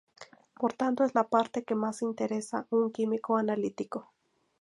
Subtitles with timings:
[0.55, 4.09] Por tanto es la parte que más interesa a un químico analítico.